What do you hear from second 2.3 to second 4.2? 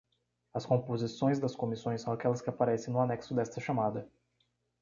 que aparecem no anexo desta chamada.